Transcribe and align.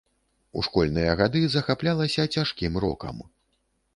У 0.59 0.63
школьныя 0.67 1.11
гады 1.19 1.41
захаплялася 1.57 2.25
цяжкім 2.37 2.81
рокам. 2.87 3.21